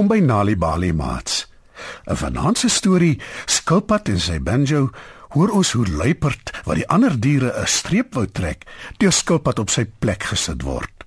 [0.00, 1.44] Welkom by Nali Bali Mats.
[2.08, 4.88] 'n Vanaandse storie, Skilpad en sy banjo,
[5.36, 8.64] hoor ons hoe luiperd wat die ander diere 'n streep wou trek,
[8.96, 11.04] deur Skilpad op sy plek gesit word.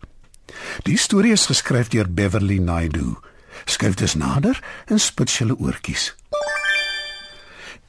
[0.85, 3.17] Die storie is geskryf deur Beverly Naidoo.
[3.65, 6.13] Skryf dit nader en spits julle oortjies.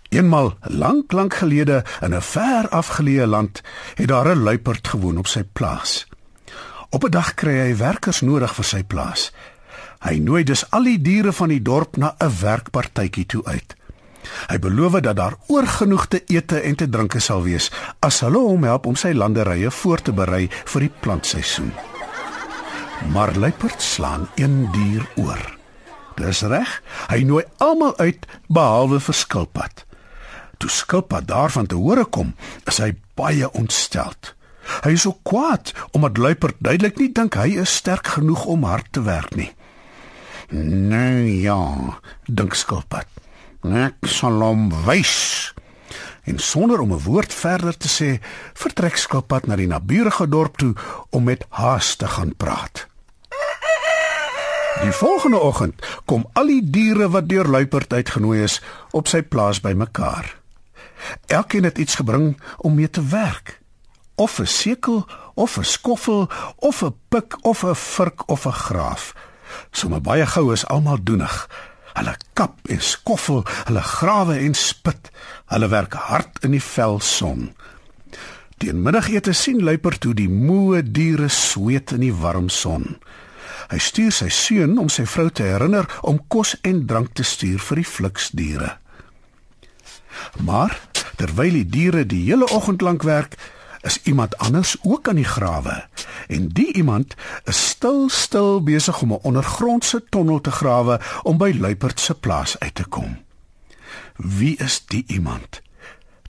[0.09, 3.61] Eenmal lank lank gelede in 'n ver afgeleë land
[3.95, 6.07] het daar 'n luiperd gewoon op sy plaas.
[6.91, 9.33] Op 'n dag kry hy werkers nodig vir sy plaas.
[10.05, 13.77] Hy nooi dus al die diere van die dorp na 'n werkpartytjie toe uit.
[14.49, 18.65] Hy beloof dat daar oorgenoeg te ete en te drinke sal wees as hulle hom
[18.65, 21.73] help om sy landerye voor te berei vir die plantseisoen.
[23.13, 25.59] Maar luiperd slaan een dier oor.
[26.15, 29.85] Dis reg, hy nooi almal uit behalwe vir skilpad.
[30.59, 32.35] Toe skilpad daarvan te hore kom,
[32.71, 34.35] is hy baie ontsteld.
[34.85, 38.89] Hy is so kwaad omdat luiperd duidelik nie dink hy is sterk genoeg om hard
[38.93, 39.51] te werk nie.
[40.51, 43.09] Nee ja, dink skilpad.
[43.65, 45.55] Ek sal hom wys.
[46.25, 48.21] En sonder om 'n woord verder te sê,
[48.53, 50.75] vertrek skilpad na die naburige dorp toe
[51.11, 52.87] om met haas te gaan praat.
[54.83, 59.61] Die volgende oggend kom al die diere wat deur luiperd uitgenooi is op sy plaas
[59.61, 60.37] bymekaar.
[61.27, 63.61] Elkeen het iets gebring om mee te werk.
[64.15, 69.15] Of 'n sekel, of 'n skoffel, of 'n pik, of 'n vurk of 'n graaf.
[69.73, 71.35] Sommige baie gou is almal doenig.
[71.95, 75.11] Hulle kap en skoffel, hulle grawe en spit.
[75.53, 77.53] Hulle werk hard in die vel son.
[78.59, 82.97] Teen middagete sien luiper toe die moe diere sweet in die warm son.
[83.71, 87.63] Hy stuur sy seun om sy vrou te herinner om kos en drank te stuur
[87.63, 88.71] vir die fliksdiere.
[90.47, 90.75] Maar
[91.19, 93.37] terwyl die diere die hele oggend lank werk,
[93.85, 95.89] is iemand anders ook aan die grawe.
[96.27, 97.15] En die iemand
[97.45, 102.59] is stil stil besig om 'n ondergrondse tonnel te grawe om by Luiperd se plaas
[102.59, 103.19] uit te kom.
[104.17, 105.63] Wie is die iemand?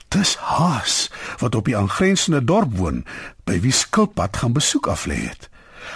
[0.08, 3.04] Dis Haas wat op die aangrensende dorp woon,
[3.44, 5.48] by wie Skilpad gaan besoek aflê het.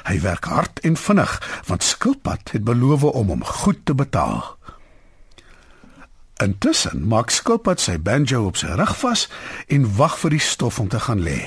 [0.07, 4.59] Hy werk hard en vinnig want Skilpad het beloof om hom goed te betaal.
[6.41, 9.27] Intussen maak Skilpad sy banjo op sy rug vas
[9.69, 11.41] en wag vir die stof om te gaan lê.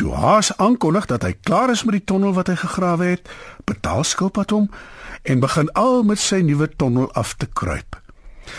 [0.00, 3.28] Toe Haas aankondig dat hy klaar is met die tonnel wat hy gegrawe het,
[3.68, 4.70] betaal Skilpad hom
[5.28, 8.00] en begin al met sy nuwe tonnel af te kruip.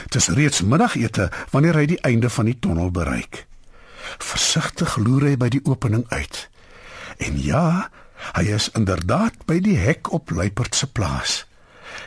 [0.06, 3.46] Dit is reeds middagete wanneer hy die einde van die tonnel bereik.
[4.22, 6.46] Versigtig loer hy by die opening uit.
[7.18, 7.90] En ja,
[8.38, 11.44] hy is inderdaad by die hek op Luiperd se plaas.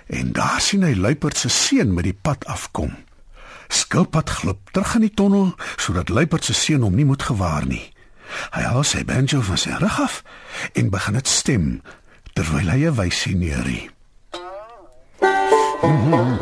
[0.07, 2.95] En daar sien hy luiperd se seun met die pad afkom.
[3.69, 7.93] Skilpad glip terug in die tonnel sodat luiperd se seun hom nie moet gewaar nie.
[8.55, 10.23] Hy haal sy banjo van sy rug af
[10.73, 11.71] en begin dit stem
[12.35, 13.91] terwyl hy 'n wysie neurie.
[15.81, 16.39] Kom,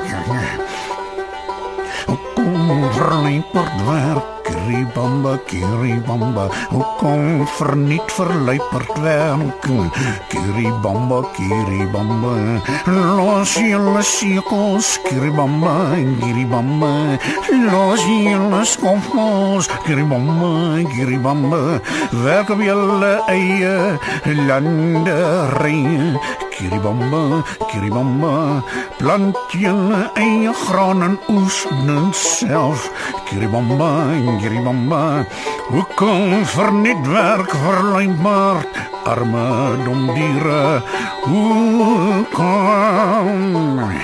[3.22, 9.66] luiperd werk Kiribamba, kiribamba, hoe kom verniet verluiperd werk?
[10.32, 12.32] Kiribamba, kiribamba,
[12.88, 17.20] los julle sekels, kiribamba, kiribamba,
[17.68, 21.80] los julle skoffels, kiribamba, kiribamba,
[22.24, 23.98] werk op julle eie
[24.48, 26.16] landerij.
[26.58, 28.64] Kiribamba, kiribamba,
[28.98, 32.88] plant julle eie graan en oes net self.
[33.28, 33.90] Kiribamba,
[34.42, 35.22] kiribamba,
[35.70, 38.66] hoe kom verniet werk verlyn maar
[39.06, 39.46] arme
[39.84, 40.82] dom diere.
[41.30, 43.94] Hoe kom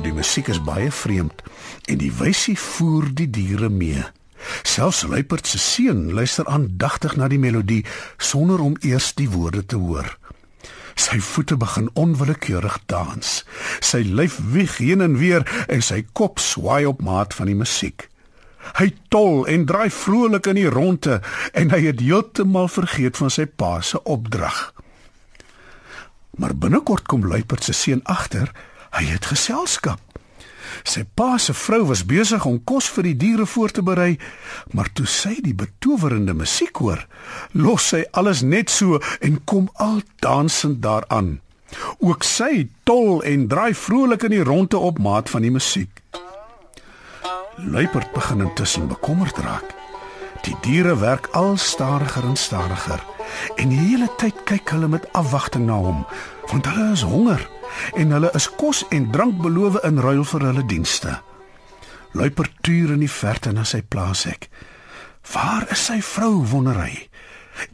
[0.00, 1.44] Die musiek is baie vreemd
[1.84, 4.06] en die wysie voer die diere mee.
[4.64, 7.84] Selfs Luiperd se seun luister aandagtig na die melodie
[8.16, 10.08] sonder om eers die woorde te hoor.
[11.10, 13.30] Sy voete begin onwillekeurig dans.
[13.82, 18.06] Sy lyf wieg heen en weer en sy kop swaai op maat van die musiek.
[18.78, 21.18] Hy tol en draai vrolik in die ronde
[21.58, 24.68] en hy het heeltemal vergeet van sy pa se opdrag.
[26.38, 28.52] Maar binnekort kom Luiperd se seun agter,
[28.94, 29.98] hy het geselskap.
[30.84, 34.18] Sy pa se vrou was besig om kos vir die diere voor te berei,
[34.72, 37.06] maar toe sy die betowerende musiek hoor,
[37.52, 41.38] los sy alles net so en kom al dansend daaraan.
[41.98, 46.02] Ook sy tol en draai vrolik in die ronde op maat van die musiek.
[47.60, 49.76] Luiperd begin intussen bekommerd raak.
[50.42, 53.02] Die diere werk al stadiger en stadiger
[53.56, 56.00] en die hele tyd kyk hulle met afwagting na hom,
[56.50, 57.44] want hulle is honger
[57.96, 61.18] en hulle is kos en drank beloof in ruil vir hulle dienste.
[62.12, 64.48] Luiper tuur in die verte na sy plaashek.
[65.32, 67.06] Waar is sy vrou wonder hy?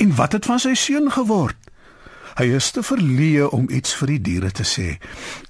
[0.02, 1.56] En wat het van sy seun geword?
[2.36, 4.98] Hy is te verleë om iets vir die diere te sê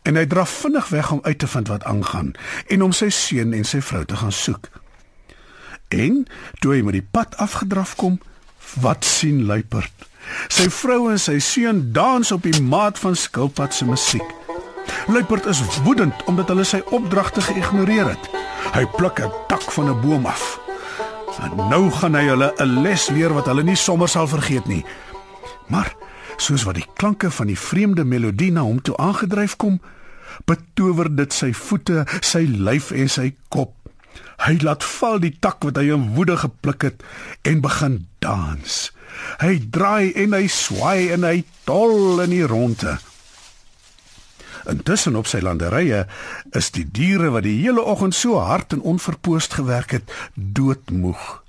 [0.07, 2.29] en hy draf vinnig weg om uit te vind wat aangaan
[2.71, 4.69] en om sy seun en sy vrou te gaan soek.
[5.91, 6.23] En
[6.63, 8.21] toe hy met die pad afgedraf kom,
[8.83, 10.07] wat sien Luiperd?
[10.49, 14.35] Sy vrou en sy seun dans op die maat van skilpad se musiek.
[15.07, 18.31] Luiperd is woedend omdat hulle sy opdragte geïgnoreer het.
[18.75, 20.61] Hy pluk 'n tak van 'n boom af.
[21.43, 24.85] En nou gaan hy hulle 'n les leer wat hulle nie sommer sal vergeet nie.
[25.67, 25.95] Maar
[26.37, 29.81] soos wat die klanke van die vreemde melodie na hom toe aangedryf kom,
[30.45, 33.86] betower dit sy voete, sy lyf en sy kop.
[34.47, 37.03] Hy laat val die tak wat hy in woede gepluk het
[37.43, 38.77] en begin dans.
[39.41, 42.99] Hy draai en hy swaai en hy tol in die ronde.
[44.67, 46.05] Intussen op sy landerye
[46.59, 51.43] is die diere wat die hele oggend so hard en onverpoost gewerk het, doodmoeg.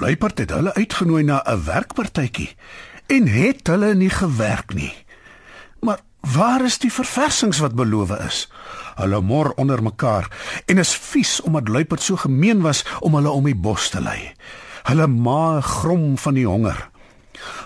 [0.00, 2.56] Luiperd het hulle uitgenooi na 'n werkpartytjie
[3.06, 4.94] en het hulle nie gewerk nie.
[5.80, 8.48] Maar waar is die verversings wat beloof is?
[8.98, 10.28] Hulle mor onder mekaar
[10.66, 14.32] en is vies omdat luiperd so gemeen was om hulle om die bos te lei.
[14.88, 16.88] Hulle maag grom van die honger.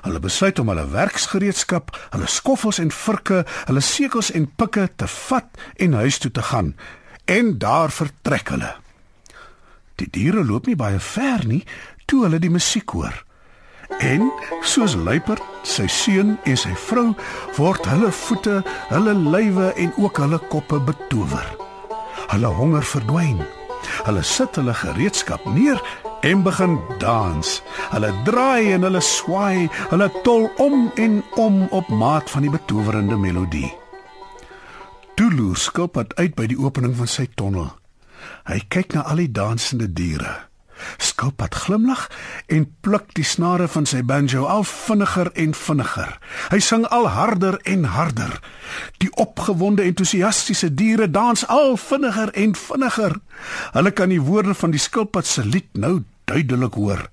[0.03, 5.49] Hulle besluit om hulle werksgereedskap, hulle skoffels en virke, hulle sekels en pikke te vat
[5.77, 6.75] en huis toe te gaan.
[7.25, 8.75] En daar vertrek hulle.
[10.01, 11.63] Die diere loop nie baie ver nie
[12.07, 13.15] toe hulle die musiek hoor.
[14.01, 14.31] En
[14.63, 17.13] soos luiperd, sy seun en sy vrou
[17.59, 18.61] word hulle voete,
[18.91, 21.47] hulle lywe en ook hulle koppe betower.
[22.33, 23.43] Hulle honger verdwyn.
[24.07, 25.81] Hulle sit hulle gereedskap neer
[26.23, 27.53] en begin dans.
[27.93, 33.19] Hulle draai en hulle swaai, hulle tol om en om op maat van die betowerende
[33.19, 33.73] melodie.
[35.19, 37.69] Tulu skop uit by die opening van sy tonnel.
[38.49, 40.52] Hy kyk na al die dansende diere.
[40.97, 42.09] Skilpad glimlag
[42.47, 46.17] en pluk die snare van sy banjo al vinniger en vinniger.
[46.51, 48.39] Hy sing al harder en harder.
[49.03, 53.19] Die opgewonde entoesiastiese diere dans al vinniger en vinniger.
[53.73, 57.09] Hulle kan die woorde van die skilpad se lied nou duidelik hoor.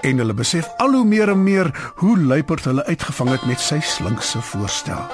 [0.00, 1.70] En hulle besef al hoe meer en meer
[2.02, 5.06] hoe luiperd hulle uitgevang het met sy slinkse voorstel.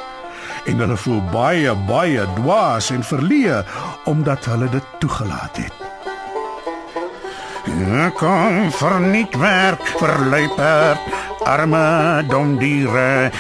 [0.69, 3.63] En hulle voel baie baie dwaas en verleë
[4.11, 5.90] omdat hulle dit toegelaat het.
[8.21, 11.07] Kom verniet werk vir luiperd,
[11.49, 13.31] arme dom diere,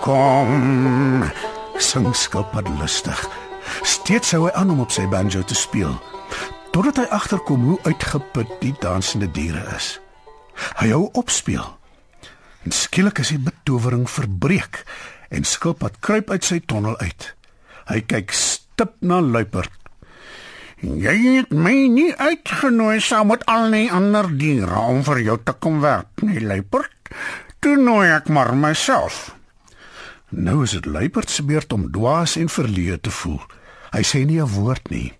[0.00, 1.24] kom.
[1.76, 3.20] Sing skilpad lustig.
[3.82, 5.92] Steeds sou hy aan om op sy banjo te speel,
[6.72, 9.98] totdat hy agterkom hoe uitgeput die dansende diere is.
[10.80, 11.66] Hy hou op speel.
[12.64, 14.84] En skielik is die betowering verbreek
[15.28, 17.32] en skilpad kruip uit sy tonnel uit.
[17.90, 19.79] Hy kyk stip na luiperd
[20.80, 25.52] Jy het my nie uitgenooi saam met al die ander diere om vir jou te
[25.52, 27.12] kom werk nie, luiperd.
[27.60, 29.34] Toe nooi ek maar myself.
[30.32, 33.42] Nou is dit luiperd se beurt om dwaas en verleë te voel.
[33.92, 35.12] Hy sê nie 'n woord nie.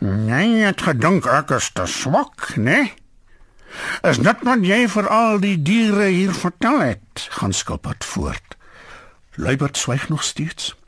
[0.00, 2.88] Ek het gedink ek is te swak, né?
[4.02, 7.28] Is dit wat jy vir al die diere hier vertel het?
[7.30, 8.56] Gaan skilpad voort.
[9.34, 10.79] Luiperd swyg nog steeds.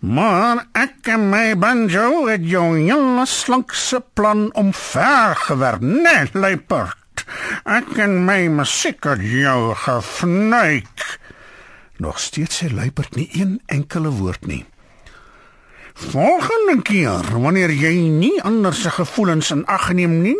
[0.00, 7.24] Maar ek en my banjo het jou hele slankse plan om ver gewerk, net luiperd.
[7.64, 11.06] Ek en my musiek het jou gefnuik.
[12.00, 14.64] Nog steeds sê luiperd nie een enkele woord nie.
[16.00, 20.38] Volgende keer, wanneer jy nie ander se gevoelens in ag neem nie,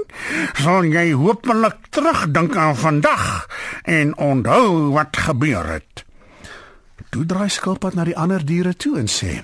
[0.56, 3.26] sal jy hopelik terugdink aan vandag
[3.84, 6.04] en onthou wat gebeur het.
[7.10, 9.42] Toe draai skilpad na die ander diere toe en sê: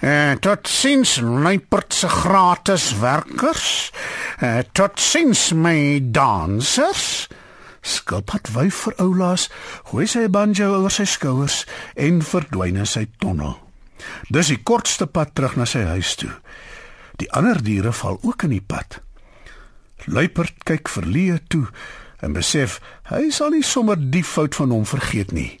[0.00, 3.92] "Eh, tot sins luiperd se gratis werkers.
[4.38, 7.28] Eh, tot sins my dansers."
[7.80, 9.48] Skilpad wyf vir oulaas,
[9.84, 11.66] gooi sy banjo oor sy skouers
[11.96, 13.56] en verdwyn in sy tonnel.
[14.28, 16.32] Dis die kortste pad terug na sy huis toe.
[17.16, 19.00] Die ander diere val ook in die pad.
[20.04, 21.66] Luiperd kyk verleë toe
[22.20, 25.60] en besef hy sal nie sommer die fout van hom vergeet nie.